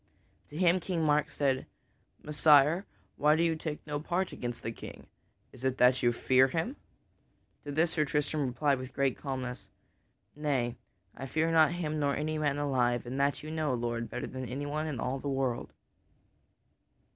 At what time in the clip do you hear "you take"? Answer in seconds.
3.43-3.85